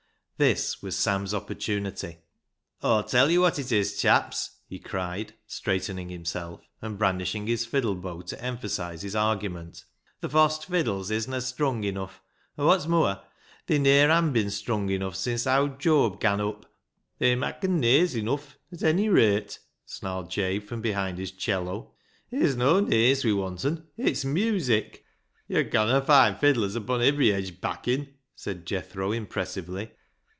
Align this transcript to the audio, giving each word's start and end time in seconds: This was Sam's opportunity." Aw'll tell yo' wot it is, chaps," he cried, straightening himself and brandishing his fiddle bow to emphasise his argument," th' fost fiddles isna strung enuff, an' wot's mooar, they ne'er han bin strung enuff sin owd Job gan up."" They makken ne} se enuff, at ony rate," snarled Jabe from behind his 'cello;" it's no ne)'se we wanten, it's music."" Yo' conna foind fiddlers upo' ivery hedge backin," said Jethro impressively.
This 0.37 0.81
was 0.81 0.95
Sam's 0.97 1.35
opportunity." 1.35 2.17
Aw'll 2.83 3.03
tell 3.07 3.29
yo' 3.29 3.41
wot 3.41 3.59
it 3.59 3.71
is, 3.71 4.01
chaps," 4.01 4.57
he 4.67 4.79
cried, 4.79 5.35
straightening 5.45 6.09
himself 6.09 6.61
and 6.81 6.97
brandishing 6.97 7.45
his 7.45 7.63
fiddle 7.63 7.93
bow 7.93 8.21
to 8.21 8.43
emphasise 8.43 9.03
his 9.03 9.15
argument," 9.15 9.83
th' 10.23 10.31
fost 10.31 10.65
fiddles 10.65 11.11
isna 11.11 11.41
strung 11.41 11.83
enuff, 11.83 12.23
an' 12.57 12.65
wot's 12.65 12.87
mooar, 12.87 13.21
they 13.67 13.77
ne'er 13.77 14.09
han 14.09 14.33
bin 14.33 14.49
strung 14.49 14.89
enuff 14.89 15.15
sin 15.15 15.37
owd 15.45 15.79
Job 15.79 16.19
gan 16.19 16.41
up."" 16.41 16.65
They 17.19 17.35
makken 17.35 17.77
ne} 17.79 18.07
se 18.07 18.19
enuff, 18.21 18.55
at 18.71 18.83
ony 18.83 19.09
rate," 19.09 19.59
snarled 19.85 20.31
Jabe 20.31 20.57
from 20.63 20.81
behind 20.81 21.19
his 21.19 21.29
'cello;" 21.29 21.93
it's 22.31 22.55
no 22.55 22.79
ne)'se 22.79 23.23
we 23.23 23.31
wanten, 23.31 23.85
it's 23.95 24.25
music."" 24.25 25.05
Yo' 25.47 25.63
conna 25.65 26.01
foind 26.01 26.39
fiddlers 26.39 26.75
upo' 26.75 26.99
ivery 26.99 27.29
hedge 27.31 27.61
backin," 27.61 28.15
said 28.35 28.65
Jethro 28.65 29.11
impressively. 29.11 29.91